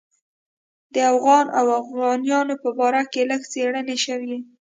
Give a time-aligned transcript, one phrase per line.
[0.93, 4.37] د اوغان او اوغانیانو په باره کې لږ څېړنې شوې.